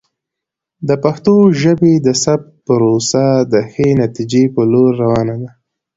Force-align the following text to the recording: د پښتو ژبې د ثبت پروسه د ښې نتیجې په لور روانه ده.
د 0.87 0.89
پښتو 1.03 1.33
ژبې 1.61 1.93
د 2.05 2.07
ثبت 2.23 2.49
پروسه 2.65 3.25
د 3.53 3.53
ښې 3.71 3.87
نتیجې 4.01 4.43
په 4.55 4.61
لور 4.71 4.89
روانه 5.03 5.35
ده. 5.41 5.49